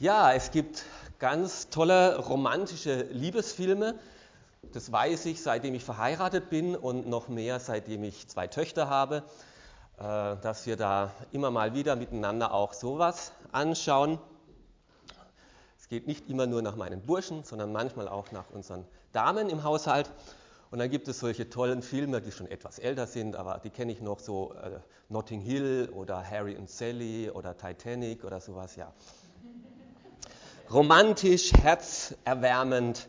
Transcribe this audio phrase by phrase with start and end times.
[0.00, 0.84] Ja, es gibt
[1.18, 3.98] ganz tolle romantische Liebesfilme.
[4.72, 9.24] Das weiß ich, seitdem ich verheiratet bin und noch mehr, seitdem ich zwei Töchter habe,
[9.98, 14.20] äh, dass wir da immer mal wieder miteinander auch sowas anschauen.
[15.76, 19.64] Es geht nicht immer nur nach meinen Burschen, sondern manchmal auch nach unseren Damen im
[19.64, 20.12] Haushalt.
[20.70, 23.90] Und dann gibt es solche tollen Filme, die schon etwas älter sind, aber die kenne
[23.90, 28.92] ich noch so äh, Notting Hill oder Harry und Sally oder Titanic oder sowas, ja.
[30.70, 33.08] Romantisch, herzerwärmend,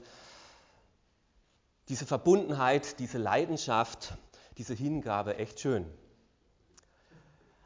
[1.90, 4.13] diese Verbundenheit, diese Leidenschaft,
[4.58, 5.85] diese Hingabe, echt schön.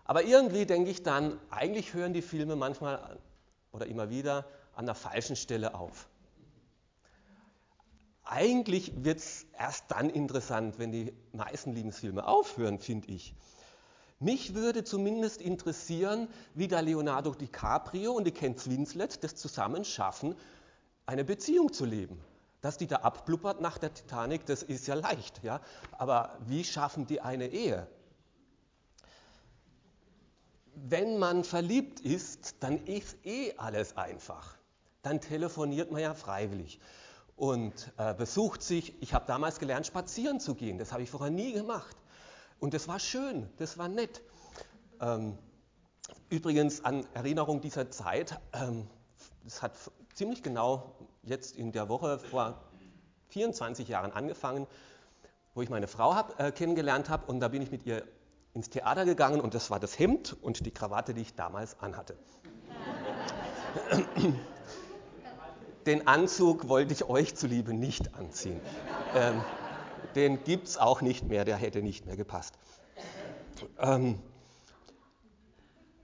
[0.03, 3.19] Aber irgendwie denke ich dann, eigentlich hören die Filme manchmal
[3.71, 6.09] oder immer wieder an der falschen Stelle auf.
[8.23, 13.35] Eigentlich wird es erst dann interessant, wenn die meisten Liebesfilme aufhören, finde ich.
[14.23, 20.37] Mich würde zumindest interessieren, wie da Leonardo DiCaprio und die Kate Winslet das zusammen schaffen,
[21.05, 22.23] eine Beziehung zu leben.
[22.61, 25.59] Dass die da abblubbert nach der Titanic, das ist ja leicht, ja.
[25.97, 27.85] Aber wie schaffen die eine Ehe?
[30.73, 34.55] Wenn man verliebt ist, dann ist eh alles einfach.
[35.01, 36.79] Dann telefoniert man ja freiwillig
[37.35, 38.93] und äh, besucht sich.
[39.01, 40.77] Ich habe damals gelernt, spazieren zu gehen.
[40.77, 41.97] Das habe ich vorher nie gemacht.
[42.63, 44.21] Und das war schön, das war nett.
[45.01, 45.37] Ähm,
[46.29, 48.87] übrigens an Erinnerung dieser Zeit, ähm,
[49.43, 49.73] das hat
[50.13, 52.63] ziemlich genau jetzt in der Woche vor
[53.31, 54.65] 24 Jahren angefangen,
[55.55, 58.07] wo ich meine Frau hab, äh, kennengelernt habe und da bin ich mit ihr
[58.53, 62.15] ins Theater gegangen und das war das Hemd und die Krawatte, die ich damals anhatte.
[65.85, 68.61] Den Anzug wollte ich euch zuliebe nicht anziehen.
[69.15, 69.43] Ähm,
[70.15, 72.55] den gibt es auch nicht mehr, der hätte nicht mehr gepasst.
[73.79, 74.19] Ähm,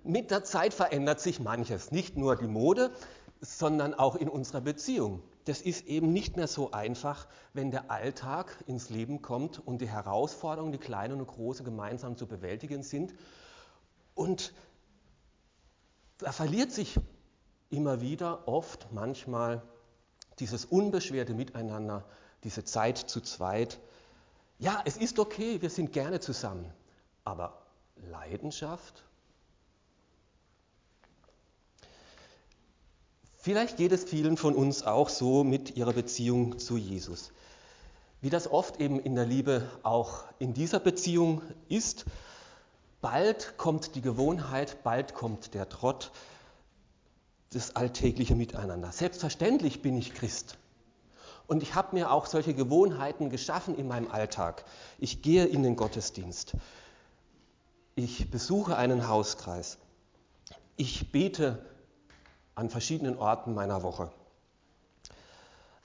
[0.04, 2.92] mit der Zeit verändert sich manches, nicht nur die Mode,
[3.42, 5.22] sondern auch in unserer Beziehung.
[5.46, 9.90] Das ist eben nicht mehr so einfach, wenn der Alltag ins Leben kommt und die
[9.90, 13.14] Herausforderungen, die kleinen und großen, gemeinsam zu bewältigen sind.
[14.14, 14.54] Und
[16.20, 17.00] da verliert sich
[17.70, 19.62] immer wieder, oft, manchmal
[20.40, 22.06] dieses unbeschwerte Miteinander,
[22.44, 23.80] diese Zeit zu zweit.
[24.60, 26.70] Ja, es ist okay, wir sind gerne zusammen,
[27.24, 27.62] aber
[28.12, 29.06] Leidenschaft?
[33.38, 37.32] Vielleicht geht es vielen von uns auch so mit ihrer Beziehung zu Jesus.
[38.20, 42.04] Wie das oft eben in der Liebe auch in dieser Beziehung ist,
[43.00, 46.12] bald kommt die Gewohnheit, bald kommt der Trott,
[47.52, 48.92] das alltägliche Miteinander.
[48.92, 50.58] Selbstverständlich bin ich Christ.
[51.50, 54.64] Und ich habe mir auch solche Gewohnheiten geschaffen in meinem Alltag.
[55.00, 56.54] Ich gehe in den Gottesdienst.
[57.96, 59.80] Ich besuche einen Hauskreis.
[60.76, 61.66] Ich bete
[62.54, 64.12] an verschiedenen Orten meiner Woche.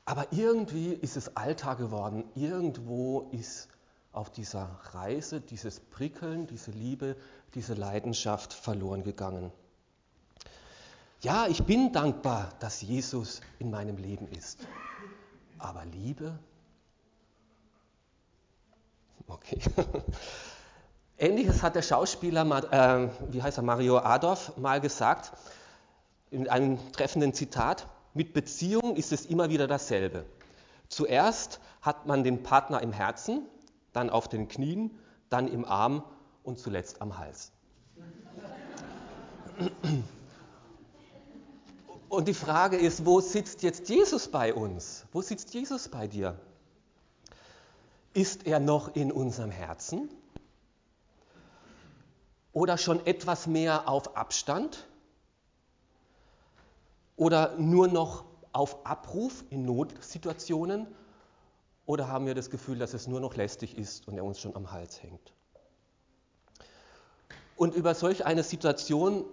[0.04, 2.24] Aber irgendwie ist es Alltag geworden.
[2.34, 3.68] Irgendwo ist
[4.12, 7.16] auf dieser Reise dieses Prickeln, diese Liebe,
[7.54, 9.50] diese Leidenschaft verloren gegangen.
[11.22, 14.60] Ja, ich bin dankbar, dass Jesus in meinem Leben ist.
[15.58, 16.38] Aber Liebe?
[19.26, 19.60] Okay.
[21.18, 25.32] Ähnliches hat der Schauspieler, äh, wie heißt er, Mario Adorf mal gesagt,
[26.30, 30.24] in einem treffenden Zitat, mit Beziehung ist es immer wieder dasselbe.
[30.88, 33.46] Zuerst hat man den Partner im Herzen,
[33.92, 34.90] dann auf den Knien,
[35.30, 36.04] dann im Arm
[36.42, 37.52] und zuletzt am Hals.
[42.14, 45.04] Und die Frage ist, wo sitzt jetzt Jesus bei uns?
[45.10, 46.38] Wo sitzt Jesus bei dir?
[48.12, 50.08] Ist er noch in unserem Herzen?
[52.52, 54.86] Oder schon etwas mehr auf Abstand?
[57.16, 60.86] Oder nur noch auf Abruf in Notsituationen?
[61.84, 64.54] Oder haben wir das Gefühl, dass es nur noch lästig ist und er uns schon
[64.54, 65.32] am Hals hängt?
[67.56, 69.24] Und über solch eine Situation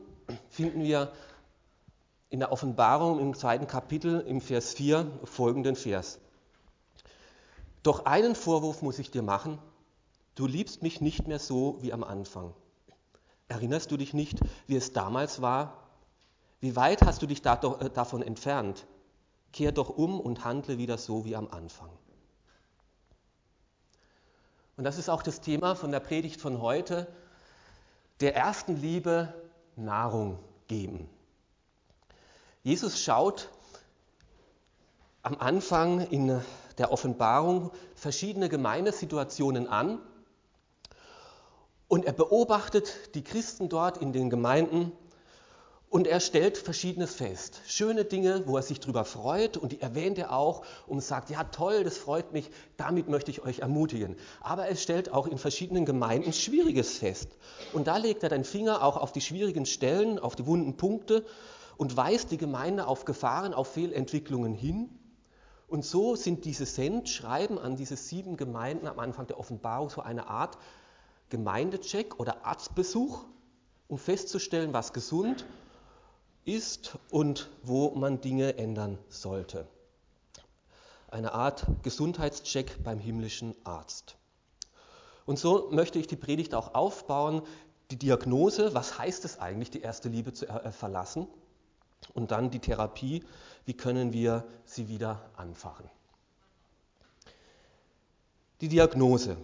[0.49, 1.11] finden wir
[2.31, 6.17] in der Offenbarung im zweiten Kapitel im Vers 4 folgenden Vers.
[7.83, 9.59] Doch einen Vorwurf muss ich dir machen,
[10.35, 12.53] du liebst mich nicht mehr so wie am Anfang.
[13.49, 15.89] Erinnerst du dich nicht, wie es damals war?
[16.61, 18.87] Wie weit hast du dich äh, davon entfernt?
[19.51, 21.89] Kehr doch um und handle wieder so wie am Anfang.
[24.77, 27.07] Und das ist auch das Thema von der Predigt von heute,
[28.21, 29.33] der ersten Liebe
[29.75, 30.39] Nahrung
[30.69, 31.09] geben.
[32.63, 33.49] Jesus schaut
[35.23, 36.41] am Anfang in
[36.77, 39.99] der Offenbarung verschiedene Gemeindesituationen an
[41.87, 44.91] und er beobachtet die Christen dort in den Gemeinden
[45.91, 47.59] Und er stellt Verschiedenes fest.
[47.67, 51.43] Schöne Dinge, wo er sich drüber freut und die erwähnt er auch und sagt, ja
[51.43, 54.15] toll, das freut mich, damit möchte ich euch ermutigen.
[54.39, 57.27] Aber er stellt auch in verschiedenen Gemeinden Schwieriges fest.
[57.73, 61.25] Und da legt er den Finger auch auf die schwierigen Stellen, auf die wunden Punkte
[61.81, 64.87] und weist die Gemeinde auf Gefahren, auf Fehlentwicklungen hin.
[65.67, 70.27] Und so sind diese Sendschreiben an diese sieben Gemeinden am Anfang der Offenbarung so eine
[70.27, 70.59] Art
[71.29, 73.25] Gemeindecheck oder Arztbesuch,
[73.87, 75.47] um festzustellen, was gesund
[76.45, 79.65] ist und wo man Dinge ändern sollte.
[81.07, 84.17] Eine Art Gesundheitscheck beim himmlischen Arzt.
[85.25, 87.41] Und so möchte ich die Predigt auch aufbauen,
[87.89, 91.27] die Diagnose, was heißt es eigentlich, die erste Liebe zu äh, verlassen?
[92.13, 93.23] Und dann die Therapie,
[93.65, 95.89] wie können wir sie wieder anfachen?
[98.59, 99.37] Die Diagnose.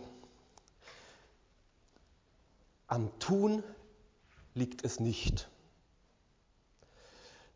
[2.88, 3.63] Am Tun
[4.54, 5.50] liegt es nicht.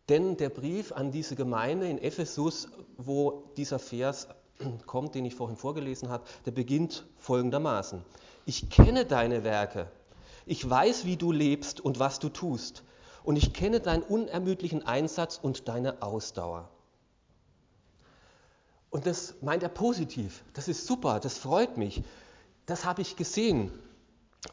[0.10, 2.68] Denn der Brief an diese Gemeinde in Ephesus,
[2.98, 4.28] wo dieser Vers
[4.86, 8.04] kommt, den ich vorhin vorgelesen habe, der beginnt folgendermaßen.
[8.46, 9.90] Ich kenne deine Werke.
[10.46, 12.84] Ich weiß, wie du lebst und was du tust.
[13.24, 16.70] Und ich kenne deinen unermüdlichen Einsatz und deine Ausdauer.
[18.90, 20.44] Und das meint er positiv.
[20.54, 22.04] Das ist super, das freut mich.
[22.66, 23.72] Das habe ich gesehen,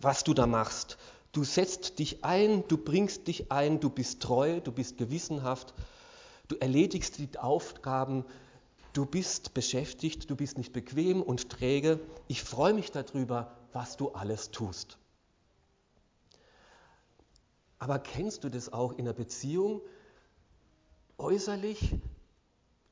[0.00, 0.96] was du da machst.
[1.32, 5.74] Du setzt dich ein, du bringst dich ein, du bist treu, du bist gewissenhaft,
[6.46, 8.24] du erledigst die Aufgaben,
[8.92, 12.00] du bist beschäftigt, du bist nicht bequem und träge.
[12.28, 14.98] Ich freue mich darüber, was du alles tust.
[17.78, 19.80] Aber kennst du das auch in der Beziehung?
[21.16, 21.96] Äußerlich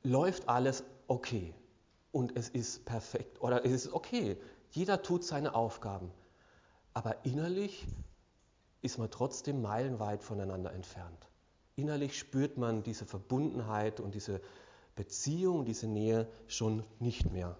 [0.03, 1.53] läuft alles okay
[2.11, 4.37] und es ist perfekt oder es ist okay.
[4.71, 6.11] Jeder tut seine Aufgaben.
[6.93, 7.85] Aber innerlich
[8.81, 11.29] ist man trotzdem meilenweit voneinander entfernt.
[11.75, 14.41] Innerlich spürt man diese Verbundenheit und diese
[14.95, 17.57] Beziehung, diese Nähe schon nicht mehr.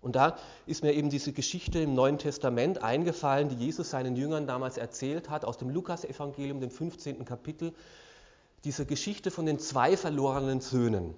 [0.00, 0.36] Und da
[0.66, 5.28] ist mir eben diese Geschichte im Neuen Testament eingefallen, die Jesus seinen Jüngern damals erzählt
[5.28, 7.24] hat, aus dem Lukasevangelium, dem 15.
[7.24, 7.72] Kapitel,
[8.64, 11.14] diese Geschichte von den zwei verlorenen Söhnen.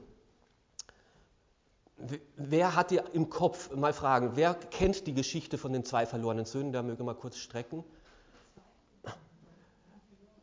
[2.37, 6.47] Wer hat ihr im Kopf, mal fragen, wer kennt die Geschichte von den zwei verlorenen
[6.47, 6.73] Söhnen?
[6.73, 7.85] Da möge mal kurz strecken.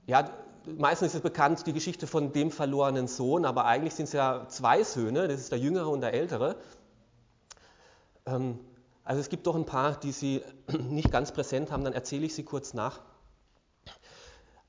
[0.05, 0.29] Ja,
[0.65, 4.45] meistens ist es bekannt die Geschichte von dem verlorenen Sohn, aber eigentlich sind es ja
[4.49, 6.55] zwei Söhne, das ist der jüngere und der ältere.
[8.27, 8.59] Ähm,
[9.03, 10.43] also es gibt doch ein paar, die Sie
[10.89, 13.01] nicht ganz präsent haben, dann erzähle ich sie kurz nach.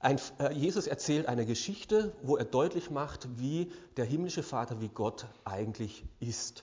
[0.01, 4.89] Ein, äh, Jesus erzählt eine Geschichte, wo er deutlich macht, wie der himmlische Vater, wie
[4.89, 6.63] Gott eigentlich ist.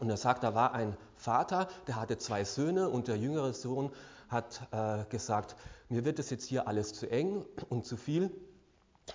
[0.00, 3.92] Und er sagt, da war ein Vater, der hatte zwei Söhne und der jüngere Sohn
[4.28, 5.54] hat äh, gesagt,
[5.88, 8.30] mir wird es jetzt hier alles zu eng und zu viel.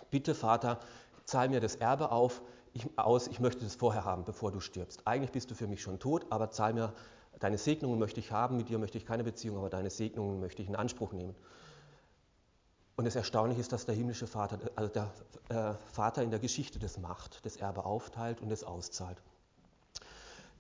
[0.10, 0.80] Bitte Vater,
[1.25, 2.42] zahl mir das Erbe auf,
[2.77, 5.01] ich, aus, ich möchte das vorher haben, bevor du stirbst.
[5.06, 6.94] Eigentlich bist du für mich schon tot, aber zahl mir,
[7.39, 10.62] deine Segnungen möchte ich haben, mit dir möchte ich keine Beziehung, aber deine Segnungen möchte
[10.62, 11.35] ich in Anspruch nehmen.
[12.95, 15.12] Und das Erstaunliche ist, dass der himmlische Vater, also der
[15.50, 19.21] äh, Vater in der Geschichte das macht, das Erbe aufteilt und es auszahlt.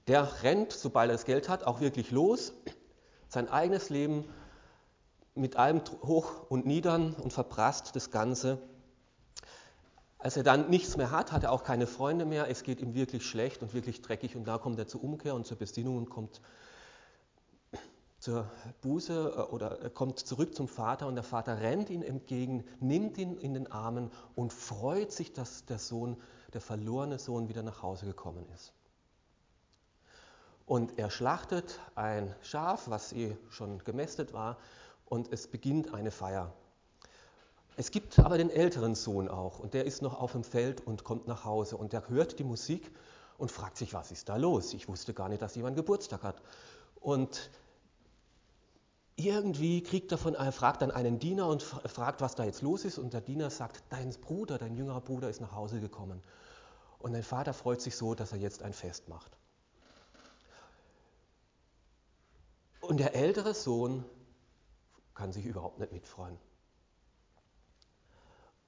[0.07, 2.53] Der rennt, sobald er das Geld hat, auch wirklich los,
[3.27, 4.23] sein eigenes Leben
[5.33, 8.59] mit allem Hoch und Niedern und verprasst das Ganze.
[10.19, 12.95] Als er dann nichts mehr hat, hat er auch keine Freunde mehr, es geht ihm
[12.95, 16.09] wirklich schlecht und wirklich dreckig und da kommt er zur Umkehr und zur Besinnung und
[16.09, 16.41] kommt
[18.19, 18.49] zur
[18.81, 23.37] Buße äh, oder kommt zurück zum Vater und der Vater rennt ihm entgegen, nimmt ihn
[23.37, 26.17] in den Armen und freut sich, dass der Sohn,
[26.53, 28.73] der verlorene Sohn wieder nach Hause gekommen ist.
[30.65, 34.57] Und er schlachtet ein Schaf, was eh schon gemästet war,
[35.05, 36.53] und es beginnt eine Feier.
[37.79, 41.03] Es gibt aber den älteren Sohn auch und der ist noch auf dem Feld und
[41.03, 42.91] kommt nach Hause und der hört die Musik
[43.37, 44.73] und fragt sich, was ist da los?
[44.73, 46.41] Ich wusste gar nicht, dass jemand Geburtstag hat.
[46.99, 47.51] Und
[49.15, 52.83] irgendwie kriegt er von, er fragt dann einen Diener und fragt, was da jetzt los
[52.83, 56.23] ist und der Diener sagt, dein Bruder, dein jüngerer Bruder ist nach Hause gekommen.
[56.97, 59.37] Und dein Vater freut sich so, dass er jetzt ein Fest macht.
[62.81, 64.03] Und der ältere Sohn
[65.13, 66.39] kann sich überhaupt nicht mitfreuen.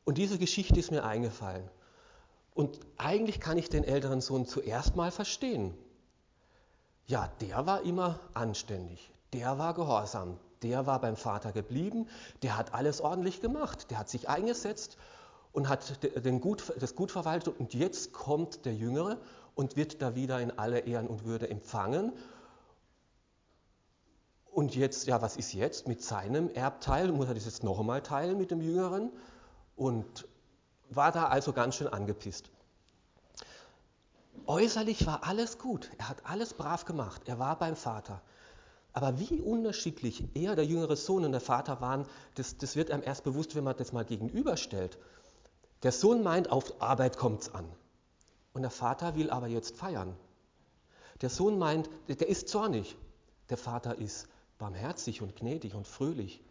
[0.09, 1.69] Und diese Geschichte ist mir eingefallen.
[2.55, 5.77] Und eigentlich kann ich den älteren Sohn zuerst mal verstehen.
[7.05, 12.07] Ja, der war immer anständig, der war gehorsam, der war beim Vater geblieben,
[12.41, 14.97] der hat alles ordentlich gemacht, der hat sich eingesetzt
[15.51, 17.59] und hat den Gut, das Gut verwaltet.
[17.59, 19.19] Und jetzt kommt der Jüngere
[19.53, 22.13] und wird da wieder in aller Ehren und Würde empfangen
[24.51, 27.11] und jetzt, ja, was ist jetzt mit seinem Erbteil?
[27.11, 29.11] Muss er das jetzt noch einmal teilen mit dem Jüngeren?
[29.79, 30.27] Und
[30.89, 32.51] war da also ganz schön angepisst.
[34.45, 38.21] Äußerlich war alles gut, er hat alles brav gemacht, er war beim Vater.
[38.91, 42.05] Aber wie unterschiedlich er, der jüngere Sohn und der Vater waren,
[42.35, 44.97] das, das wird einem erst bewusst, wenn man das mal gegenüberstellt.
[45.83, 47.65] Der Sohn meint, auf Arbeit kommt es an.
[48.53, 50.15] Und der Vater will aber jetzt feiern.
[51.21, 52.97] Der Sohn meint, der ist zornig.
[53.49, 56.41] Der Vater ist barmherzig und gnädig und fröhlich.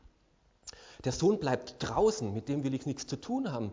[1.05, 3.73] Der Sohn bleibt draußen, mit dem will ich nichts zu tun haben.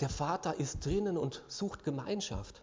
[0.00, 2.62] Der Vater ist drinnen und sucht Gemeinschaft.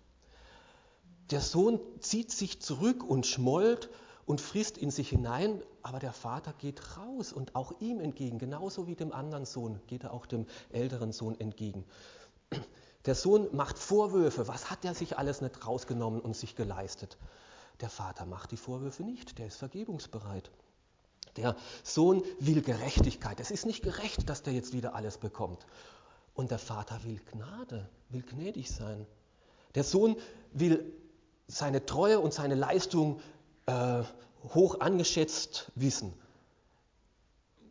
[1.31, 3.89] Der Sohn zieht sich zurück und schmollt
[4.25, 8.87] und frisst in sich hinein, aber der Vater geht raus und auch ihm entgegen, genauso
[8.87, 11.85] wie dem anderen Sohn geht er auch dem älteren Sohn entgegen.
[13.05, 17.17] Der Sohn macht Vorwürfe, was hat er sich alles nicht rausgenommen und sich geleistet?
[17.81, 20.49] Der Vater macht die Vorwürfe nicht, der ist vergebungsbereit.
[21.37, 23.39] Der Sohn will Gerechtigkeit.
[23.39, 25.65] Es ist nicht gerecht, dass der jetzt wieder alles bekommt.
[26.33, 29.05] Und der Vater will Gnade, will gnädig sein.
[29.75, 30.15] Der Sohn
[30.51, 30.93] will
[31.47, 33.21] seine Treue und seine Leistung
[33.65, 34.03] äh,
[34.53, 36.13] hoch angeschätzt wissen.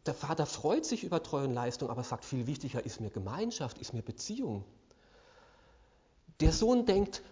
[0.06, 3.78] Der Vater freut sich über Treue und Leistung, aber sagt, viel wichtiger ist mir Gemeinschaft,
[3.78, 4.64] ist mir Beziehung.
[6.40, 7.22] Der Sohn denkt,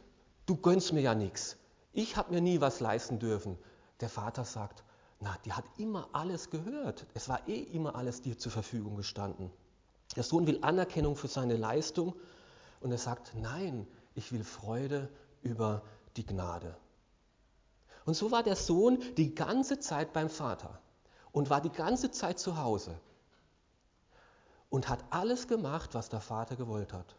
[0.47, 1.57] du gönnst mir ja nichts.
[1.93, 3.59] Ich habe mir nie was leisten dürfen.
[4.01, 4.85] Der Vater sagt,
[5.23, 7.07] na, die hat immer alles gehört.
[7.15, 9.53] Es war eh immer alles dir zur Verfügung gestanden.
[10.17, 12.15] Der Sohn will Anerkennung für seine Leistung
[12.81, 13.87] und er sagt, nein,
[14.17, 15.09] ich will Freude
[15.41, 15.83] über
[16.17, 16.77] die Gnade.
[18.05, 20.81] Und so war der Sohn die ganze Zeit beim Vater
[21.31, 22.99] und war die ganze Zeit zu Hause
[24.71, 27.15] und hat alles gemacht, was der Vater gewollt hat.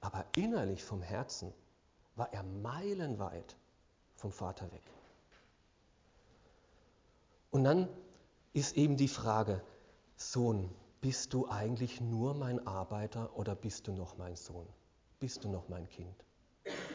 [0.00, 1.52] Aber innerlich vom Herzen
[2.16, 3.54] war er meilenweit
[4.14, 4.82] vom Vater weg.
[7.50, 7.88] Und dann
[8.52, 9.62] ist eben die Frage,
[10.16, 14.66] Sohn, bist du eigentlich nur mein Arbeiter oder bist du noch mein Sohn?
[15.18, 16.24] Bist du noch mein Kind?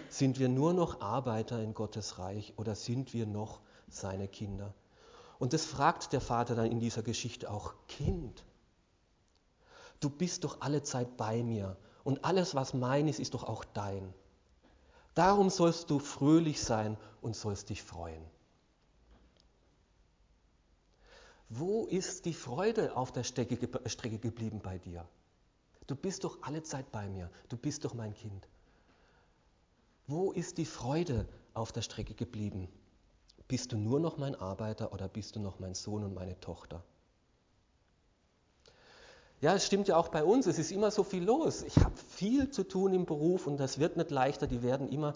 [0.09, 4.73] Sind wir nur noch Arbeiter in Gottes Reich oder sind wir noch seine Kinder?
[5.39, 8.45] Und das fragt der Vater dann in dieser Geschichte auch, Kind,
[9.99, 13.65] du bist doch alle Zeit bei mir und alles, was mein ist, ist doch auch
[13.65, 14.13] dein.
[15.15, 18.23] Darum sollst du fröhlich sein und sollst dich freuen.
[21.57, 25.07] Wo ist die Freude auf der Strecke, geblieben bei dir?
[25.87, 28.49] Du bist doch alle Zeit bei mir, du bist doch mein Kind.
[30.05, 32.67] Wo ist die Freude auf der Strecke geblieben?
[33.47, 36.83] Bist du nur noch mein Arbeiter oder bist du noch mein Sohn und meine Tochter?
[39.39, 41.61] Ja, es stimmt ja auch bei uns, es ist immer so viel los.
[41.61, 44.47] Ich habe viel zu tun im Beruf und das wird nicht leichter.
[44.47, 45.13] Die werden immer,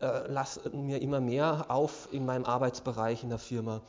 [0.00, 3.80] äh, lassen mir immer mehr auf in meinem Arbeitsbereich in der Firma.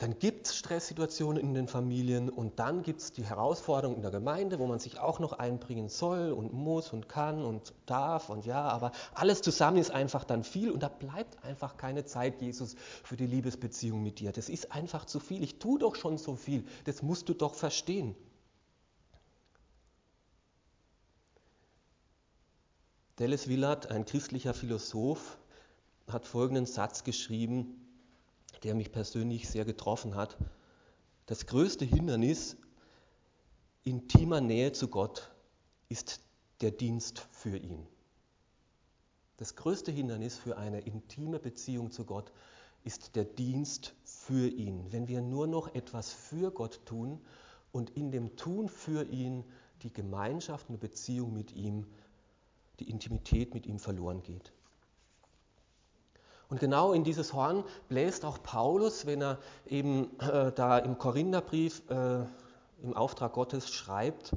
[0.00, 4.10] Dann gibt es Stresssituationen in den Familien und dann gibt es die Herausforderung in der
[4.10, 8.46] Gemeinde, wo man sich auch noch einbringen soll und muss und kann und darf und
[8.46, 12.76] ja, aber alles zusammen ist einfach dann viel und da bleibt einfach keine Zeit, Jesus,
[13.04, 14.32] für die Liebesbeziehung mit dir.
[14.32, 15.42] Das ist einfach zu viel.
[15.42, 16.64] Ich tue doch schon so viel.
[16.84, 18.16] Das musst du doch verstehen.
[23.16, 25.36] Dallas Willard, ein christlicher Philosoph,
[26.08, 27.89] hat folgenden Satz geschrieben,
[28.62, 30.36] der mich persönlich sehr getroffen hat.
[31.26, 32.56] Das größte Hindernis
[33.84, 35.30] intimer Nähe zu Gott
[35.88, 36.20] ist
[36.60, 37.86] der Dienst für ihn.
[39.36, 42.30] Das größte Hindernis für eine intime Beziehung zu Gott
[42.84, 44.92] ist der Dienst für ihn.
[44.92, 47.20] Wenn wir nur noch etwas für Gott tun
[47.72, 49.44] und in dem Tun für ihn
[49.82, 51.86] die Gemeinschaft, eine Beziehung mit ihm,
[52.80, 54.52] die Intimität mit ihm verloren geht.
[56.50, 61.88] Und genau in dieses Horn bläst auch Paulus, wenn er eben äh, da im Korintherbrief
[61.88, 62.24] äh,
[62.82, 64.34] im Auftrag Gottes schreibt,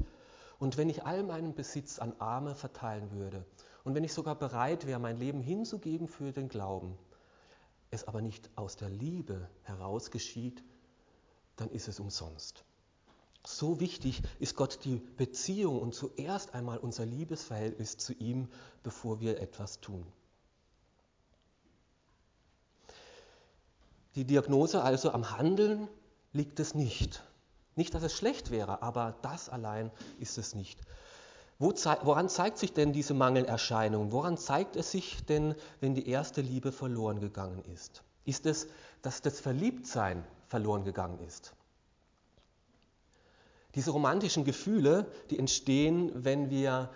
[0.59, 3.43] und wenn ich all meinen Besitz an Arme verteilen würde,
[3.83, 6.97] und wenn ich sogar bereit wäre, mein Leben hinzugeben für den Glauben,
[7.89, 10.63] es aber nicht aus der Liebe heraus geschieht,
[11.57, 12.63] dann ist es umsonst.
[13.45, 18.47] So wichtig ist Gott die Beziehung und zuerst einmal unser Liebesverhältnis zu ihm,
[18.83, 20.05] bevor wir etwas tun.
[24.15, 25.87] Die Diagnose also am Handeln
[26.33, 27.23] liegt es nicht.
[27.75, 30.79] Nicht, dass es schlecht wäre, aber das allein ist es nicht.
[31.57, 34.11] Wo, woran zeigt sich denn diese Mangelerscheinung?
[34.11, 38.03] Woran zeigt es sich denn, wenn die erste Liebe verloren gegangen ist?
[38.25, 38.67] Ist es,
[39.01, 41.53] dass das Verliebtsein verloren gegangen ist?
[43.75, 46.91] Diese romantischen Gefühle, die entstehen, wenn wir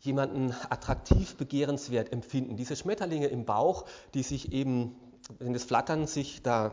[0.00, 2.56] jemanden attraktiv begehrenswert empfinden.
[2.56, 4.96] Diese Schmetterlinge im Bauch, die sich eben
[5.38, 6.72] wenn das Flattern sich da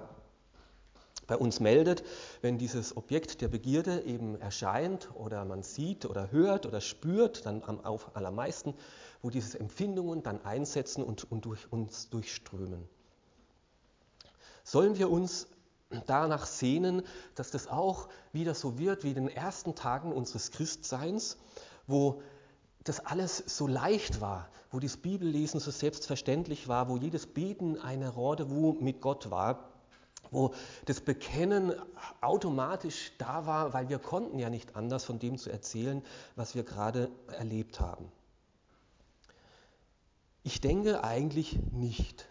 [1.28, 2.04] bei uns meldet,
[2.42, 7.64] wenn dieses Objekt der Begierde eben erscheint oder man sieht oder hört oder spürt, dann
[7.64, 8.74] am auf allermeisten,
[9.22, 12.88] wo diese Empfindungen dann einsetzen und, und durch uns durchströmen.
[14.64, 15.48] Sollen wir uns
[16.06, 17.04] danach sehnen,
[17.36, 21.38] dass das auch wieder so wird wie in den ersten Tagen unseres Christseins,
[21.88, 22.22] wo
[22.84, 28.16] das alles so leicht war, wo das Bibellesen so selbstverständlich war, wo jedes Beten eine
[28.16, 29.72] Rendezvous mit Gott war,
[30.32, 30.54] wo
[30.86, 31.74] das Bekennen
[32.22, 36.02] automatisch da war, weil wir konnten ja nicht anders von dem zu erzählen,
[36.36, 38.12] was wir gerade erlebt haben.
[40.44, 42.28] Ich denke eigentlich nicht.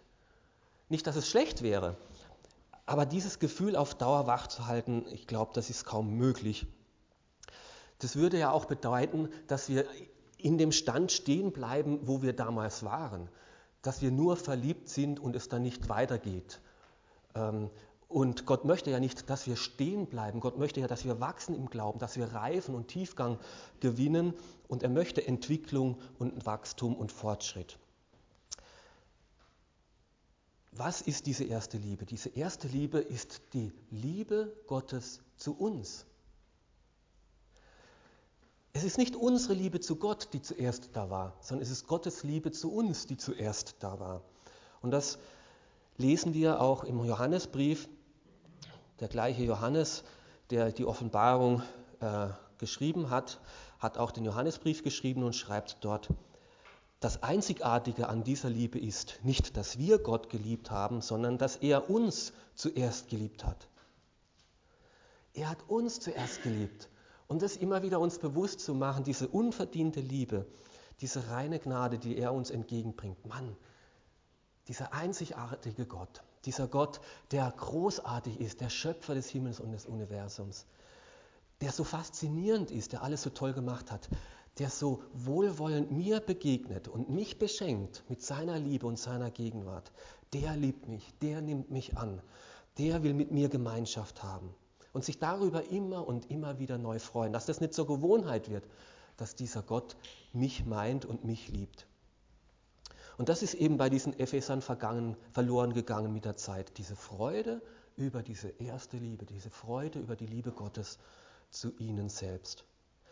[0.89, 1.95] Nicht, dass es schlecht wäre,
[2.85, 6.67] aber dieses Gefühl auf Dauer wach zu halten, ich glaube, das ist kaum möglich.
[7.99, 9.85] Das würde ja auch bedeuten, dass wir
[10.43, 13.29] in dem Stand stehen bleiben, wo wir damals waren.
[13.81, 16.59] Dass wir nur verliebt sind und es dann nicht weitergeht.
[17.35, 17.69] Ähm,
[18.07, 20.41] und Gott möchte ja nicht, dass wir stehen bleiben.
[20.41, 23.39] Gott möchte ja, dass wir wachsen im Glauben, dass wir reifen und Tiefgang
[23.79, 24.33] gewinnen.
[24.67, 27.79] Und er möchte Entwicklung und Wachstum und Fortschritt.
[30.73, 32.05] Was ist diese erste Liebe?
[32.05, 36.05] Diese erste Liebe ist die Liebe Gottes zu uns.
[38.73, 42.23] Es ist nicht unsere Liebe zu Gott, die zuerst da war, sondern es ist Gottes
[42.23, 44.21] Liebe zu uns, die zuerst da war.
[44.81, 45.19] Und das
[45.97, 47.89] lesen wir auch im Johannesbrief.
[49.01, 50.03] Der gleiche Johannes,
[50.51, 51.63] der die Offenbarung
[51.99, 52.27] äh,
[52.59, 53.39] geschrieben hat,
[53.79, 56.09] hat auch den Johannesbrief geschrieben und schreibt dort,
[57.01, 61.89] das Einzigartige an dieser Liebe ist nicht, dass wir Gott geliebt haben, sondern dass er
[61.89, 63.67] uns zuerst geliebt hat.
[65.33, 66.89] Er hat uns zuerst geliebt.
[67.31, 70.45] Und das immer wieder uns bewusst zu machen, diese unverdiente Liebe,
[70.99, 73.25] diese reine Gnade, die er uns entgegenbringt.
[73.25, 73.55] Mann,
[74.67, 76.99] dieser einzigartige Gott, dieser Gott,
[77.31, 80.65] der großartig ist, der Schöpfer des Himmels und des Universums,
[81.61, 84.09] der so faszinierend ist, der alles so toll gemacht hat,
[84.59, 89.93] der so wohlwollend mir begegnet und mich beschenkt mit seiner Liebe und seiner Gegenwart,
[90.33, 92.21] der liebt mich, der nimmt mich an,
[92.77, 94.53] der will mit mir Gemeinschaft haben
[94.93, 98.65] und sich darüber immer und immer wieder neu freuen, dass das nicht zur Gewohnheit wird,
[99.17, 99.95] dass dieser Gott
[100.33, 101.87] mich meint und mich liebt.
[103.17, 107.61] Und das ist eben bei diesen Ephesern vergangen, verloren gegangen mit der Zeit, diese Freude
[107.95, 110.97] über diese erste Liebe, diese Freude über die Liebe Gottes
[111.49, 112.63] zu ihnen selbst.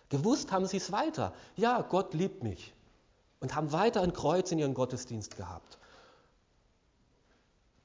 [0.09, 1.33] Gewusst haben sie es weiter.
[1.55, 2.73] Ja, Gott liebt mich.
[3.39, 5.77] Und haben weiter ein Kreuz in ihren Gottesdienst gehabt.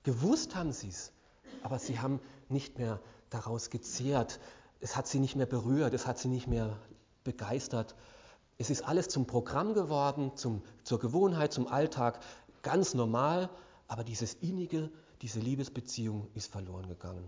[0.02, 1.12] Gewusst haben sie es,
[1.62, 3.00] aber sie haben nicht mehr
[3.34, 4.40] daraus gezehrt.
[4.80, 6.76] Es hat sie nicht mehr berührt, es hat sie nicht mehr
[7.24, 7.94] begeistert.
[8.56, 12.20] Es ist alles zum Programm geworden, zum, zur Gewohnheit, zum Alltag,
[12.62, 13.50] ganz normal,
[13.88, 14.90] aber dieses innige,
[15.22, 17.26] diese Liebesbeziehung ist verloren gegangen.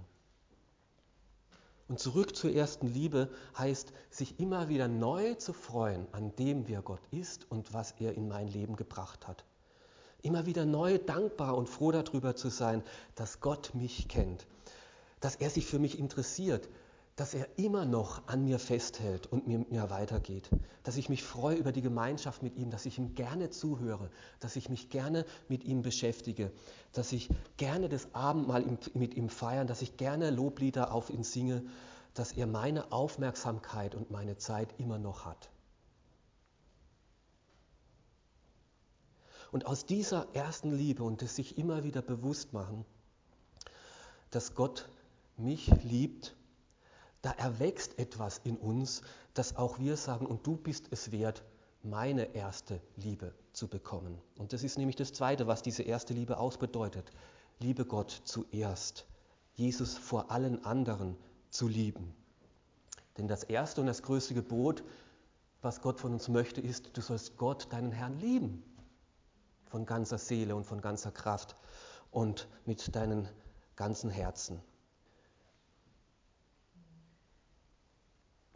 [1.89, 6.83] Und zurück zur ersten Liebe heißt, sich immer wieder neu zu freuen an dem, wer
[6.83, 9.45] Gott ist und was er in mein Leben gebracht hat.
[10.23, 12.83] Immer wieder neu dankbar und froh darüber zu sein,
[13.15, 14.47] dass Gott mich kennt,
[15.27, 16.69] dass er sich für mich interessiert,
[17.17, 20.49] dass er immer noch an mir festhält und mir, mir weitergeht,
[20.85, 24.09] dass ich mich freue über die Gemeinschaft mit ihm, dass ich ihm gerne zuhöre,
[24.39, 26.53] dass ich mich gerne mit ihm beschäftige,
[26.93, 31.65] dass ich gerne das Abendmahl mit ihm feiern, dass ich gerne Loblieder auf ihn singe,
[32.15, 35.51] dass er meine Aufmerksamkeit und meine Zeit immer noch hat.
[39.51, 42.85] Und aus dieser ersten Liebe und das sich immer wieder bewusst machen,
[44.31, 44.89] dass Gott
[45.39, 46.37] mich liebt
[47.27, 49.03] da erwächst etwas in uns,
[49.35, 51.43] dass auch wir sagen, und du bist es wert,
[51.83, 54.17] meine erste Liebe zu bekommen.
[54.39, 57.11] Und das ist nämlich das Zweite, was diese erste Liebe ausbedeutet.
[57.59, 59.07] Liebe Gott zuerst,
[59.55, 61.17] Jesus vor allen anderen
[61.51, 62.15] zu lieben.
[63.19, 64.85] Denn das erste und das größte Gebot,
[65.63, 68.63] was Gott von uns möchte, ist, du sollst Gott, deinen Herrn, lieben.
[69.65, 71.57] Von ganzer Seele und von ganzer Kraft
[72.13, 73.27] und mit deinem
[73.75, 74.61] ganzen Herzen.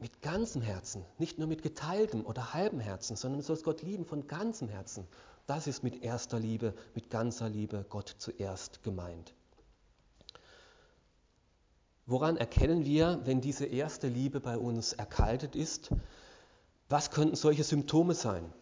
[0.00, 4.04] Mit ganzem Herzen, nicht nur mit geteiltem oder halbem Herzen, sondern du sollst Gott lieben
[4.04, 5.06] von ganzem Herzen.
[5.46, 9.34] Das ist mit erster Liebe, mit ganzer Liebe Gott zuerst gemeint.
[12.06, 15.90] Woran erkennen wir, wenn diese erste Liebe bei uns erkaltet ist?
[16.88, 18.52] Was könnten solche Symptome sein?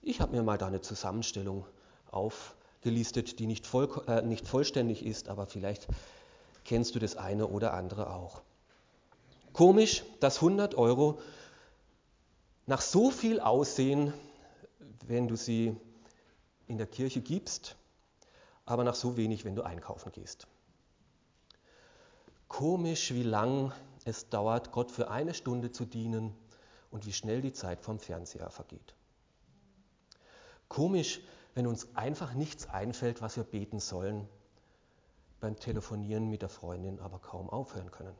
[0.00, 1.66] Ich habe mir mal da eine Zusammenstellung
[2.10, 5.88] aufgelistet, die nicht, voll, äh, nicht vollständig ist, aber vielleicht
[6.64, 8.42] kennst du das eine oder andere auch.
[9.52, 11.20] Komisch, dass 100 Euro
[12.66, 14.12] nach so viel aussehen,
[15.06, 15.76] wenn du sie
[16.66, 17.76] in der Kirche gibst,
[18.64, 20.46] aber nach so wenig, wenn du einkaufen gehst.
[22.48, 23.72] Komisch, wie lang
[24.04, 26.34] es dauert, Gott für eine Stunde zu dienen
[26.90, 28.94] und wie schnell die Zeit vom Fernseher vergeht.
[30.68, 31.20] Komisch,
[31.54, 34.28] wenn uns einfach nichts einfällt, was wir beten sollen,
[35.40, 38.14] beim Telefonieren mit der Freundin aber kaum aufhören können.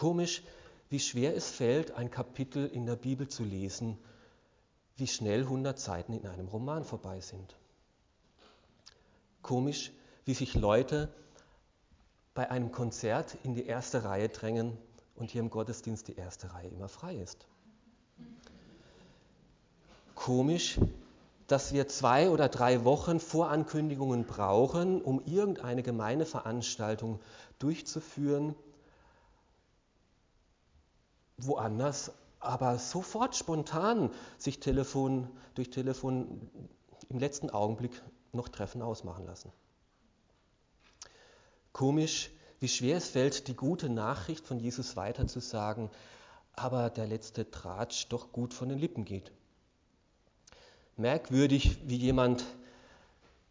[0.00, 0.42] Komisch,
[0.88, 3.98] wie schwer es fällt, ein Kapitel in der Bibel zu lesen,
[4.96, 7.54] wie schnell 100 Seiten in einem Roman vorbei sind.
[9.42, 9.92] Komisch,
[10.24, 11.12] wie sich Leute
[12.32, 14.78] bei einem Konzert in die erste Reihe drängen
[15.16, 17.46] und hier im Gottesdienst die erste Reihe immer frei ist.
[20.14, 20.80] Komisch,
[21.46, 27.20] dass wir zwei oder drei Wochen Vorankündigungen brauchen, um irgendeine Gemeindeveranstaltung
[27.58, 28.54] durchzuführen,
[31.46, 36.48] woanders aber sofort spontan sich Telefon, durch Telefon
[37.08, 39.52] im letzten Augenblick noch Treffen ausmachen lassen.
[41.72, 45.90] Komisch, wie schwer es fällt, die gute Nachricht von Jesus weiterzusagen,
[46.54, 49.32] aber der letzte Tratsch doch gut von den Lippen geht.
[50.96, 52.44] Merkwürdig, wie jemand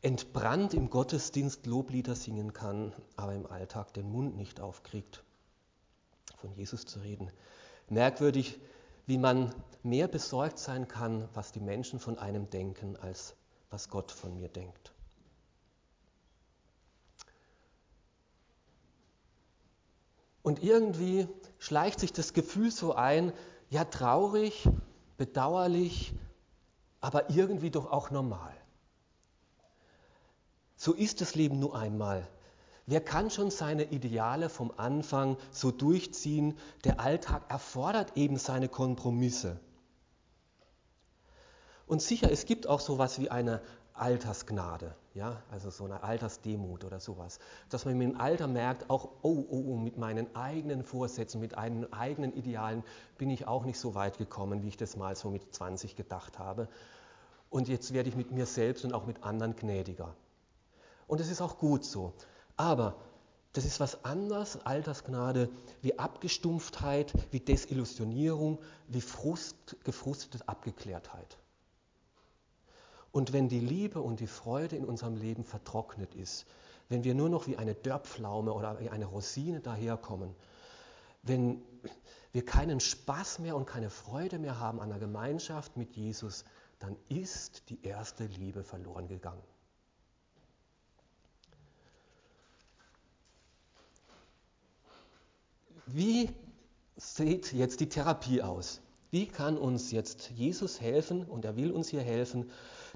[0.01, 5.23] entbrannt im Gottesdienst Loblieder singen kann, aber im Alltag den Mund nicht aufkriegt,
[6.37, 7.31] von Jesus zu reden.
[7.89, 8.59] Merkwürdig,
[9.05, 13.35] wie man mehr besorgt sein kann, was die Menschen von einem denken, als
[13.69, 14.93] was Gott von mir denkt.
[20.41, 23.33] Und irgendwie schleicht sich das Gefühl so ein,
[23.69, 24.67] ja traurig,
[25.17, 26.13] bedauerlich,
[27.01, 28.53] aber irgendwie doch auch normal.
[30.75, 32.27] So ist das Leben nur einmal.
[32.89, 36.57] Wer kann schon seine Ideale vom Anfang so durchziehen?
[36.85, 39.59] Der Alltag erfordert eben seine Kompromisse.
[41.85, 43.61] Und sicher, es gibt auch sowas wie eine
[43.93, 47.37] Altersgnade, ja, also so eine Altersdemut oder sowas,
[47.69, 51.93] dass man dem Alter merkt, auch oh, oh, oh, mit meinen eigenen Vorsätzen, mit meinen
[51.93, 52.83] eigenen Idealen
[53.19, 56.39] bin ich auch nicht so weit gekommen, wie ich das mal so mit 20 gedacht
[56.39, 56.67] habe.
[57.51, 60.15] Und jetzt werde ich mit mir selbst und auch mit anderen gnädiger.
[61.05, 62.13] Und es ist auch gut so.
[62.59, 62.97] Aber
[63.53, 65.49] das ist was anderes, Altersgnade,
[65.81, 71.37] wie Abgestumpftheit, wie Desillusionierung, wie Frust, gefrustete Abgeklärtheit.
[73.13, 76.45] Und wenn die Liebe und die Freude in unserem Leben vertrocknet ist,
[76.89, 80.35] wenn wir nur noch wie eine Dörrpflaume oder wie eine Rosine daherkommen,
[81.23, 81.61] wenn
[82.33, 86.43] wir keinen Spaß mehr und keine Freude mehr haben an der Gemeinschaft mit Jesus,
[86.79, 89.43] dann ist die erste Liebe verloren gegangen.
[95.91, 96.29] Wie
[96.97, 98.79] sieht jetzt die Therapie aus?
[99.09, 102.51] Wie kann uns jetzt Jesus helfen, und er will uns hier helfen,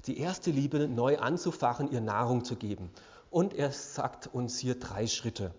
[0.06, 2.90] die erste Liebe neu anzufachen, ihr Nahrung zu geben?
[3.30, 5.52] Und er sagt uns hier drei Schritte.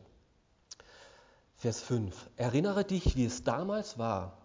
[1.57, 2.29] Vers 5.
[2.37, 4.37] Erinnere dich, wie es damals war.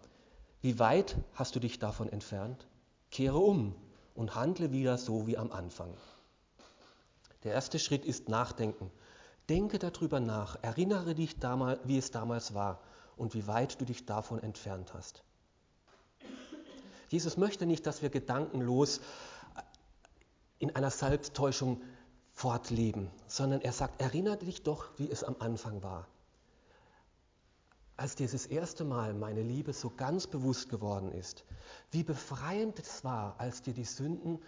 [0.59, 2.67] Wie weit hast du dich davon entfernt?
[3.09, 3.73] Kehre um
[4.15, 5.93] und handle wieder so wie am Anfang.
[7.45, 8.91] Der erste Schritt ist Nachdenken.
[9.51, 10.57] Denke darüber nach.
[10.61, 12.79] Erinnere dich, damals, wie es damals war
[13.17, 15.25] und wie weit du dich davon entfernt hast.
[17.09, 19.01] Jesus möchte nicht, dass wir gedankenlos
[20.59, 21.81] in einer Selbsttäuschung
[22.33, 26.07] fortleben, sondern er sagt, erinnere dich doch, wie es am Anfang war.
[27.97, 31.43] Als dir das erste Mal meine Liebe so ganz bewusst geworden ist,
[31.91, 34.39] wie befreiend es war, als dir die Sünden,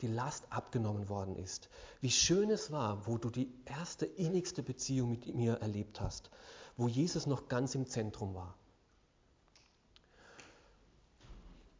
[0.00, 1.68] die Last abgenommen worden ist,
[2.00, 6.30] wie schön es war, wo du die erste innigste Beziehung mit mir erlebt hast,
[6.76, 8.54] wo Jesus noch ganz im Zentrum war.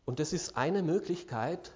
[0.05, 1.73] Und das ist eine Möglichkeit,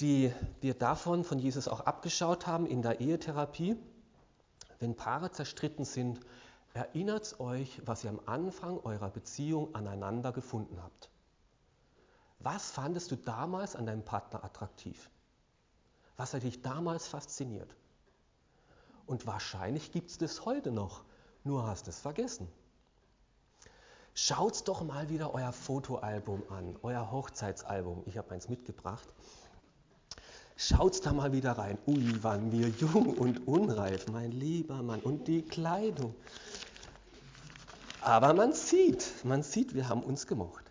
[0.00, 3.76] die wir davon von Jesus auch abgeschaut haben in der Ehetherapie.
[4.80, 6.20] Wenn Paare zerstritten sind,
[6.74, 11.08] erinnert euch, was ihr am Anfang eurer Beziehung aneinander gefunden habt.
[12.40, 15.08] Was fandest du damals an deinem Partner attraktiv?
[16.16, 17.74] Was hat dich damals fasziniert?
[19.06, 21.04] Und wahrscheinlich gibt es das heute noch,
[21.42, 22.48] nur hast es vergessen.
[24.14, 28.04] Schaut doch mal wieder euer Fotoalbum an, euer Hochzeitsalbum.
[28.06, 29.08] Ich habe eins mitgebracht.
[30.56, 31.78] Schaut da mal wieder rein.
[31.88, 35.00] Ui, waren wir jung und unreif, mein lieber Mann.
[35.00, 36.14] Und die Kleidung.
[38.00, 40.70] Aber man sieht, man sieht, wir haben uns gemocht.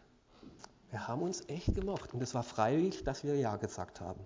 [0.89, 2.13] Wir haben uns echt gemocht.
[2.13, 4.25] Und es war freiwillig, dass wir Ja gesagt haben.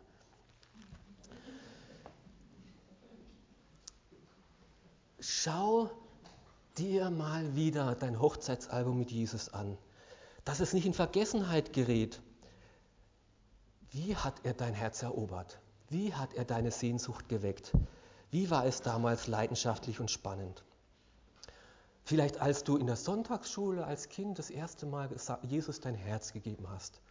[5.30, 5.92] Schau
[6.78, 9.78] dir mal wieder dein Hochzeitsalbum mit Jesus an,
[10.46, 12.22] dass es nicht in Vergessenheit gerät.
[13.92, 15.60] Wie hat er dein Herz erobert?
[15.90, 17.74] Wie hat er deine Sehnsucht geweckt?
[18.32, 20.64] Wie war es damals leidenschaftlich und spannend?
[22.06, 25.10] Vielleicht als du in der Sonntagsschule als Kind das erste Mal
[25.42, 27.02] Jesus dein Herz gegeben hast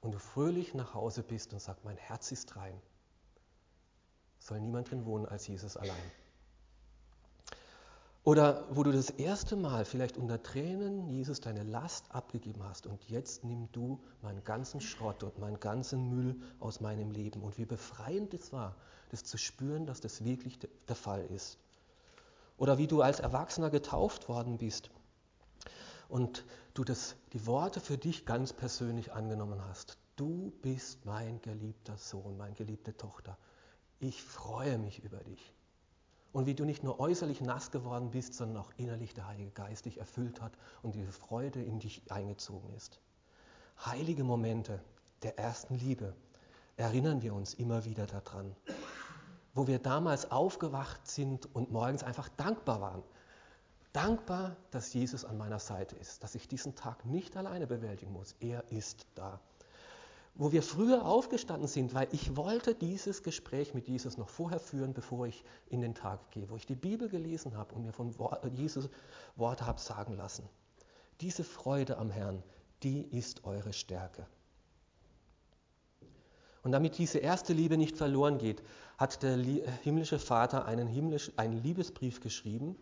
[0.00, 2.80] und du fröhlich nach Hause bist und sagst, mein Herz ist rein.
[4.38, 6.10] Soll niemand drin wohnen als Jesus allein.
[8.22, 13.02] Oder wo du das erste Mal vielleicht unter Tränen Jesus deine Last abgegeben hast und
[13.08, 17.42] jetzt nimm du meinen ganzen Schrott und meinen ganzen Müll aus meinem Leben.
[17.42, 18.76] Und wie befreiend es war,
[19.08, 21.58] das zu spüren, dass das wirklich der Fall ist.
[22.58, 24.90] Oder wie du als Erwachsener getauft worden bist
[26.10, 29.96] und du das, die Worte für dich ganz persönlich angenommen hast.
[30.16, 33.38] Du bist mein geliebter Sohn, meine geliebte Tochter.
[33.98, 35.54] Ich freue mich über dich.
[36.32, 39.86] Und wie du nicht nur äußerlich nass geworden bist, sondern auch innerlich der Heilige Geist
[39.86, 43.00] dich erfüllt hat und diese Freude in dich eingezogen ist.
[43.84, 44.80] Heilige Momente
[45.22, 46.14] der ersten Liebe
[46.76, 48.54] erinnern wir uns immer wieder daran.
[49.54, 53.02] Wo wir damals aufgewacht sind und morgens einfach dankbar waren.
[53.92, 58.36] Dankbar, dass Jesus an meiner Seite ist, dass ich diesen Tag nicht alleine bewältigen muss.
[58.38, 59.40] Er ist da
[60.40, 64.94] wo wir früher aufgestanden sind, weil ich wollte dieses Gespräch mit Jesus noch vorher führen,
[64.94, 68.10] bevor ich in den Tag gehe, wo ich die Bibel gelesen habe und mir von
[68.54, 68.88] Jesus
[69.36, 70.48] Worte habe sagen lassen.
[71.20, 72.42] Diese Freude am Herrn,
[72.82, 74.26] die ist eure Stärke.
[76.62, 78.62] Und damit diese erste Liebe nicht verloren geht,
[78.96, 79.36] hat der
[79.82, 82.76] himmlische Vater einen, himmlisch, einen Liebesbrief geschrieben.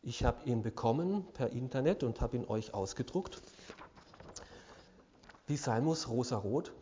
[0.00, 3.42] Ich habe ihn bekommen per Internet und habe ihn euch ausgedruckt
[5.46, 6.72] wie Salmus Rosarot,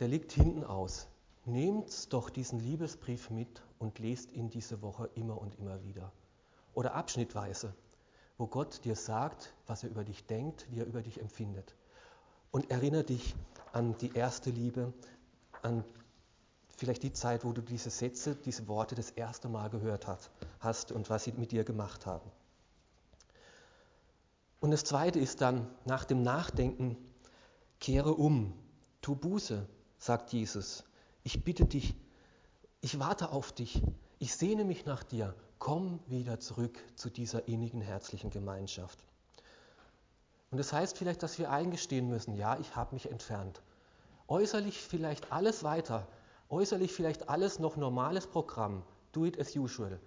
[0.00, 1.08] der liegt hinten aus.
[1.44, 6.12] Nehmt doch diesen Liebesbrief mit und lest ihn diese Woche immer und immer wieder.
[6.74, 7.74] Oder abschnittweise,
[8.38, 11.74] wo Gott dir sagt, was er über dich denkt, wie er über dich empfindet.
[12.50, 13.34] Und erinnere dich
[13.72, 14.92] an die erste Liebe,
[15.62, 15.84] an
[16.76, 20.06] vielleicht die Zeit, wo du diese Sätze, diese Worte das erste Mal gehört
[20.60, 22.30] hast und was sie mit dir gemacht haben.
[24.60, 26.96] Und das Zweite ist dann nach dem Nachdenken
[27.80, 28.52] Kehre um,
[29.00, 29.66] tu Buße,
[29.98, 30.84] sagt Jesus.
[31.22, 31.94] Ich bitte dich,
[32.80, 33.82] ich warte auf dich,
[34.18, 38.98] ich sehne mich nach dir, komm wieder zurück zu dieser innigen, herzlichen Gemeinschaft.
[40.50, 43.60] Und das heißt vielleicht, dass wir eingestehen müssen, ja, ich habe mich entfernt.
[44.28, 46.06] Äußerlich vielleicht alles weiter,
[46.48, 50.00] äußerlich vielleicht alles noch normales Programm, do it as usual.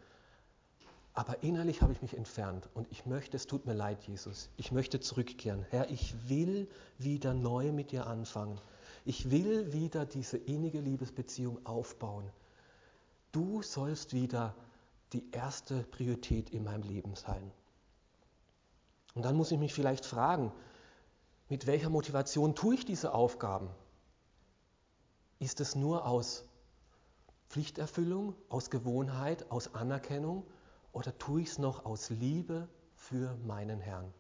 [1.20, 4.72] Aber innerlich habe ich mich entfernt und ich möchte, es tut mir leid, Jesus, ich
[4.72, 5.66] möchte zurückkehren.
[5.70, 8.58] Herr, ich will wieder neu mit dir anfangen.
[9.04, 12.24] Ich will wieder diese innige Liebesbeziehung aufbauen.
[13.34, 14.56] Du sollst wieder
[15.12, 17.52] die erste Priorität in meinem Leben sein.
[19.14, 20.54] Und dann muss ich mich vielleicht fragen,
[21.50, 23.68] mit welcher Motivation tue ich diese Aufgaben?
[25.40, 26.46] Ist es nur aus
[27.50, 30.46] Pflichterfüllung, aus Gewohnheit, aus Anerkennung
[31.00, 34.14] oder tue ich es noch aus Liebe für meinen Herrn?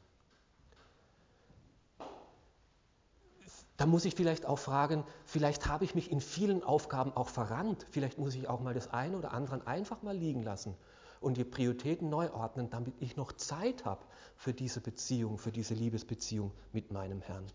[3.76, 7.86] Da muss ich vielleicht auch fragen, vielleicht habe ich mich in vielen Aufgaben auch verrannt.
[7.92, 10.76] Vielleicht muss ich auch mal das eine oder andere einfach mal liegen lassen
[11.22, 14.04] und die Prioritäten neu ordnen, damit ich noch Zeit habe
[14.36, 17.46] für diese Beziehung, für diese Liebesbeziehung mit meinem Herrn.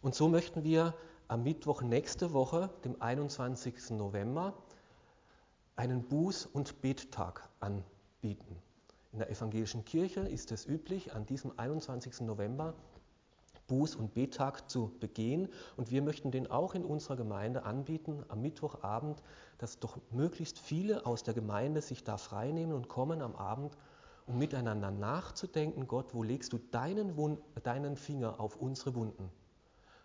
[0.00, 0.94] Und so möchten wir
[1.28, 3.90] am Mittwoch nächste Woche, dem 21.
[3.90, 4.52] November,
[5.76, 8.56] einen Buß- und Bettag anbieten.
[9.12, 12.20] In der evangelischen Kirche ist es üblich, an diesem 21.
[12.20, 12.74] November
[13.68, 15.48] Buß- und Bettag zu begehen.
[15.76, 19.22] Und wir möchten den auch in unserer Gemeinde anbieten am Mittwochabend,
[19.58, 23.76] dass doch möglichst viele aus der Gemeinde sich da freinehmen und kommen am Abend,
[24.26, 29.30] um miteinander nachzudenken, Gott, wo legst du deinen, Wund, deinen Finger auf unsere Wunden?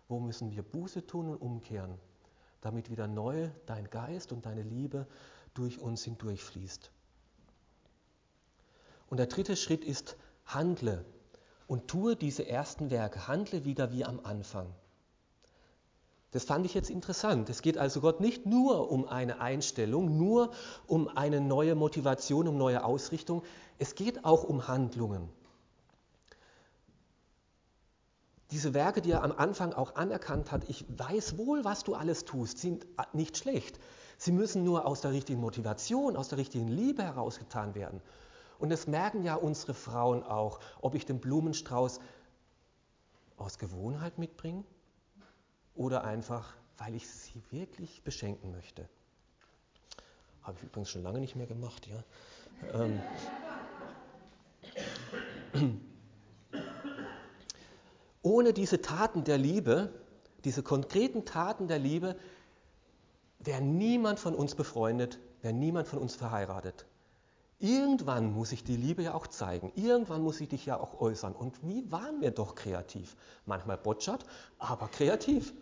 [0.07, 1.99] Wo müssen wir Buße tun und umkehren,
[2.61, 5.07] damit wieder neu dein Geist und deine Liebe
[5.57, 6.91] durch uns hindurchfließt.
[9.09, 11.05] Und der dritte Schritt ist, handle
[11.67, 14.73] und tue diese ersten Werke, handle wieder wie am Anfang.
[16.31, 17.49] Das fand ich jetzt interessant.
[17.49, 20.51] Es geht also Gott nicht nur um eine Einstellung, nur
[20.85, 23.43] um eine neue Motivation, um neue Ausrichtung.
[23.79, 25.29] Es geht auch um Handlungen.
[28.51, 32.23] Diese Werke, die er am Anfang auch anerkannt hat, ich weiß wohl, was du alles
[32.23, 33.79] tust, sind nicht schlecht.
[34.17, 38.01] Sie müssen nur aus der richtigen Motivation, aus der richtigen Liebe herausgetan werden.
[38.59, 41.99] Und das merken ja unsere Frauen auch, ob ich den Blumenstrauß
[43.37, 44.63] aus Gewohnheit mitbringe
[45.75, 48.89] oder einfach, weil ich sie wirklich beschenken möchte.
[50.41, 52.03] Habe ich übrigens schon lange nicht mehr gemacht, ja.
[52.73, 52.99] Ähm.
[58.23, 59.93] Ohne diese Taten der Liebe,
[60.43, 62.17] diese konkreten Taten der Liebe,
[63.47, 66.85] wäre niemand von uns befreundet, wäre niemand von uns verheiratet.
[67.59, 69.71] Irgendwann muss ich die Liebe ja auch zeigen.
[69.75, 71.33] Irgendwann muss ich dich ja auch äußern.
[71.33, 73.15] Und wie waren wir doch kreativ?
[73.47, 74.25] Manchmal botschert,
[74.59, 75.53] aber kreativ.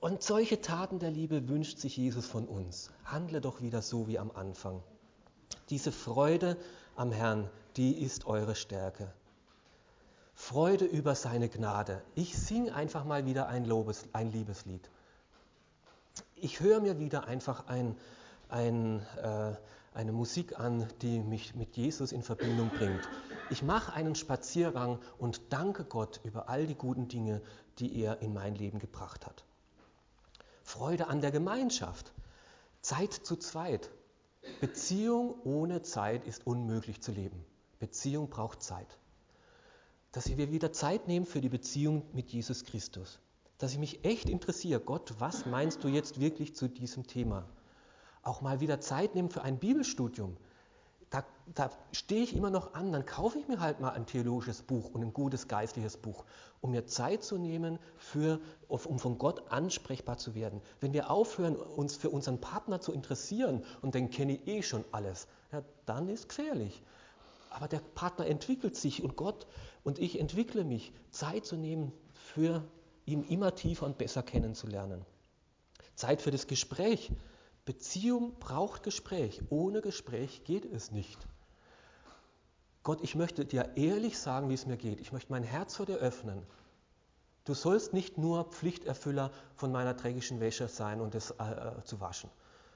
[0.00, 2.90] Und solche Taten der Liebe wünscht sich Jesus von uns.
[3.04, 4.82] Handle doch wieder so wie am Anfang.
[5.70, 6.56] Diese Freude
[6.96, 9.12] am Herrn, die ist eure Stärke.
[10.34, 12.02] Freude über seine Gnade.
[12.14, 14.90] Ich singe einfach mal wieder ein, Lobes, ein Liebeslied.
[16.38, 17.96] Ich höre mir wieder einfach ein,
[18.50, 19.54] ein, äh,
[19.94, 23.08] eine Musik an, die mich mit Jesus in Verbindung bringt.
[23.48, 27.40] Ich mache einen Spaziergang und danke Gott über all die guten Dinge,
[27.78, 29.44] die er in mein Leben gebracht hat.
[30.62, 32.12] Freude an der Gemeinschaft.
[32.82, 33.90] Zeit zu zweit.
[34.60, 37.46] Beziehung ohne Zeit ist unmöglich zu leben.
[37.78, 38.98] Beziehung braucht Zeit.
[40.12, 43.20] Dass wir wieder Zeit nehmen für die Beziehung mit Jesus Christus.
[43.58, 47.44] Dass ich mich echt interessiere, Gott, was meinst du jetzt wirklich zu diesem Thema?
[48.22, 50.36] Auch mal wieder Zeit nehmen für ein Bibelstudium.
[51.08, 54.62] Da, da stehe ich immer noch an, dann kaufe ich mir halt mal ein theologisches
[54.62, 56.24] Buch und ein gutes geistliches Buch,
[56.60, 60.60] um mir Zeit zu nehmen, für, um von Gott ansprechbar zu werden.
[60.80, 64.84] Wenn wir aufhören, uns für unseren Partner zu interessieren und denken, kenne ich eh schon
[64.90, 66.82] alles, ja, dann ist gefährlich.
[67.50, 69.46] Aber der Partner entwickelt sich und Gott
[69.84, 72.64] und ich entwickle mich, Zeit zu nehmen, für
[73.06, 75.04] ihn immer tiefer und besser kennenzulernen.
[75.94, 77.10] Zeit für das Gespräch,
[77.64, 79.42] Beziehung braucht Gespräch.
[79.50, 81.26] Ohne Gespräch geht es nicht.
[82.84, 85.00] Gott, ich möchte dir ehrlich sagen, wie es mir geht.
[85.00, 86.40] Ich möchte mein Herz vor dir öffnen.
[87.44, 92.00] Du sollst nicht nur Pflichterfüller von meiner dreckigen Wäsche sein und es äh, äh, zu
[92.00, 92.30] waschen,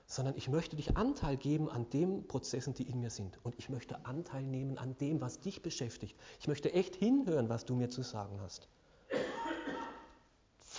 [0.06, 3.38] sondern ich möchte dich Anteil geben an den Prozessen, die in mir sind.
[3.44, 6.18] Und ich möchte Anteil nehmen an dem, was dich beschäftigt.
[6.40, 8.68] Ich möchte echt hinhören, was du mir zu sagen hast.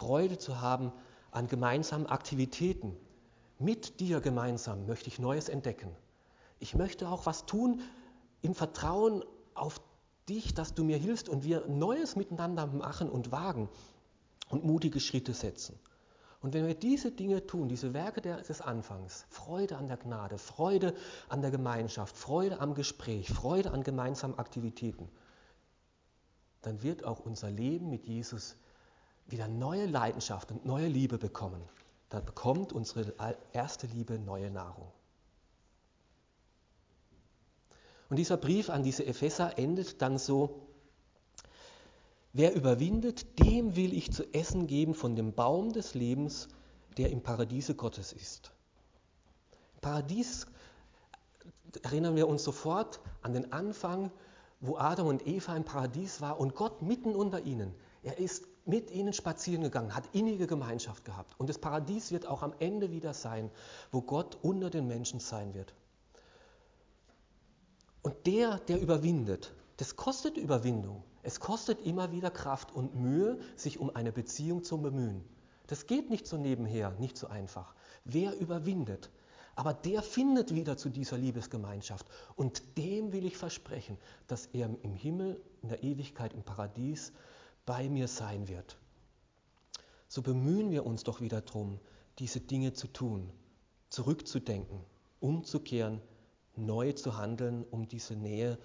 [0.02, 0.92] Freude zu haben
[1.30, 2.98] an gemeinsamen Aktivitäten,
[3.60, 5.96] mit dir gemeinsam möchte ich Neues entdecken.
[6.58, 7.82] Ich möchte auch was tun
[8.42, 9.80] im Vertrauen auf
[10.28, 13.70] dich, dass du mir hilfst und wir Neues miteinander machen und wagen
[14.50, 15.78] und mutige Schritte setzen.
[16.42, 20.96] Und wenn wir diese Dinge tun, diese Werke des Anfangs, Freude an der Gnade, Freude
[21.30, 25.10] an der Gemeinschaft, Freude am Gespräch, Freude an gemeinsamen Aktivitäten,
[26.64, 28.56] dann wird auch unser Leben mit Jesus
[29.32, 31.62] wieder neue Leidenschaft und neue Liebe bekommen
[32.12, 33.13] da bekommt unsere
[33.54, 34.91] erste Liebe neue Nahrung.
[38.10, 40.67] Und dieser Brief an diese Epheser endet dann so,
[42.34, 46.50] wer überwindet, dem will ich zu essen geben von dem Baum des Lebens,
[46.98, 48.52] der im Paradiese Gottes ist.
[49.80, 50.48] Paradies
[51.84, 54.12] erinnern wir uns sofort an den Anfang,
[54.60, 57.74] wo Adam und Eva im Paradies war und Gott mitten unter ihnen.
[58.04, 61.34] Er ist mit ihnen spazieren gegangen, hat innige Gemeinschaft gehabt.
[61.39, 63.50] Und das Paradies wird auch am Ende wieder sein,
[63.91, 65.74] wo Gott unter den Menschen sein wird.
[68.02, 71.04] Und der, der überwindet, das kostet Überwindung.
[71.24, 75.24] Es kostet immer wieder Kraft und Mühe, sich um eine Beziehung zu bemühen.
[75.67, 77.76] Das geht nicht so nebenher, nicht so einfach.
[78.04, 79.12] Wer überwindet?
[79.56, 82.06] Aber der findet wieder zu dieser Liebesgemeinschaft.
[82.36, 83.97] Und dem will ich versprechen,
[84.28, 87.13] dass er im Himmel, in der Ewigkeit, im Paradies,
[87.65, 88.78] bei mir sein wird.
[90.08, 91.80] So bemühen wir uns doch wieder darum,
[92.19, 93.32] diese Dinge zu tun,
[93.89, 94.82] zurückzudenken,
[95.19, 96.02] umzukehren,
[96.56, 98.58] neu zu handeln, um diese Nähe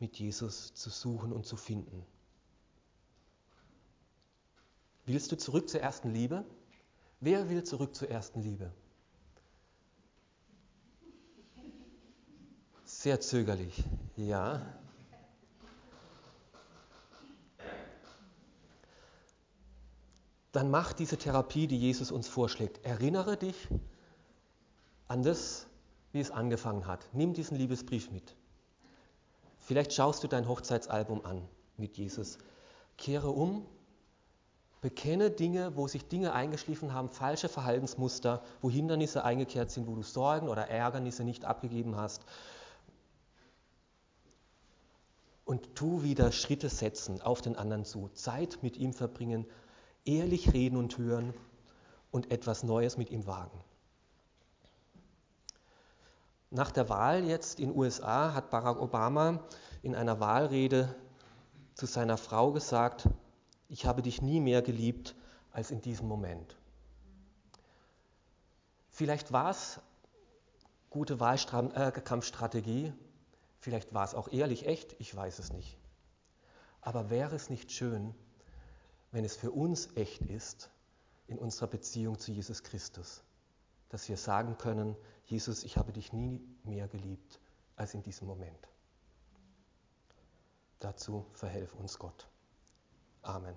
[0.00, 2.04] mit Jesus zu suchen und zu finden.
[5.06, 6.44] Willst du zurück zur ersten Liebe?
[7.20, 8.72] Wer will zurück zur ersten Liebe?
[12.84, 13.84] Sehr zögerlich,
[14.16, 14.62] ja.
[20.54, 22.84] Dann mach diese Therapie, die Jesus uns vorschlägt.
[22.84, 23.56] Erinnere dich
[25.08, 25.66] an das,
[26.12, 27.08] wie es angefangen hat.
[27.12, 28.36] Nimm diesen Liebesbrief mit.
[29.58, 31.42] Vielleicht schaust du dein Hochzeitsalbum an
[31.76, 32.38] mit Jesus.
[32.96, 33.66] Kehre um,
[34.80, 40.02] bekenne Dinge, wo sich Dinge eingeschliffen haben, falsche Verhaltensmuster, wo Hindernisse eingekehrt sind, wo du
[40.02, 42.22] Sorgen oder Ärgernisse nicht abgegeben hast.
[45.44, 49.46] Und tu wieder Schritte setzen auf den anderen zu, Zeit mit ihm verbringen,
[50.04, 51.34] ehrlich reden und hören
[52.10, 53.58] und etwas Neues mit ihm wagen.
[56.50, 59.40] Nach der Wahl jetzt in USA hat Barack Obama
[59.82, 60.94] in einer Wahlrede
[61.74, 63.08] zu seiner Frau gesagt,
[63.68, 65.16] ich habe dich nie mehr geliebt
[65.50, 66.56] als in diesem Moment.
[68.88, 69.80] Vielleicht war es
[70.90, 72.92] gute Wahlkampfstrategie,
[73.58, 75.76] vielleicht war es auch ehrlich echt, ich weiß es nicht.
[76.80, 78.14] Aber wäre es nicht schön,
[79.14, 80.70] wenn es für uns echt ist
[81.28, 83.22] in unserer Beziehung zu Jesus Christus.
[83.90, 84.96] dass wir sagen können,
[85.26, 87.38] Jesus, ich habe dich nie mehr geliebt
[87.76, 88.68] als in diesem Moment.
[90.80, 92.26] Dazu verhelf uns Gott.
[93.22, 93.56] Amen.